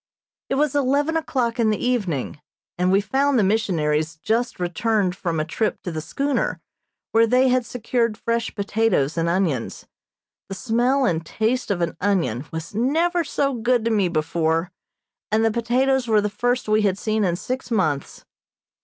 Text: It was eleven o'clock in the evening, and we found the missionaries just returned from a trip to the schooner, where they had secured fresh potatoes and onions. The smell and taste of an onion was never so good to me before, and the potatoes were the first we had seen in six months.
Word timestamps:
It 0.49 0.55
was 0.55 0.73
eleven 0.73 1.15
o'clock 1.15 1.59
in 1.59 1.69
the 1.69 1.77
evening, 1.77 2.41
and 2.75 2.91
we 2.91 3.01
found 3.01 3.37
the 3.37 3.43
missionaries 3.43 4.15
just 4.15 4.59
returned 4.59 5.15
from 5.15 5.39
a 5.39 5.45
trip 5.45 5.79
to 5.83 5.91
the 5.91 6.01
schooner, 6.01 6.59
where 7.11 7.27
they 7.27 7.49
had 7.49 7.67
secured 7.67 8.17
fresh 8.17 8.55
potatoes 8.55 9.15
and 9.15 9.29
onions. 9.29 9.85
The 10.49 10.55
smell 10.55 11.05
and 11.05 11.23
taste 11.23 11.69
of 11.69 11.81
an 11.81 11.97
onion 12.01 12.47
was 12.51 12.73
never 12.73 13.23
so 13.23 13.53
good 13.53 13.85
to 13.85 13.91
me 13.91 14.07
before, 14.07 14.71
and 15.31 15.45
the 15.45 15.51
potatoes 15.51 16.07
were 16.07 16.19
the 16.19 16.29
first 16.31 16.67
we 16.67 16.81
had 16.81 16.97
seen 16.97 17.23
in 17.23 17.35
six 17.35 17.69
months. 17.69 18.25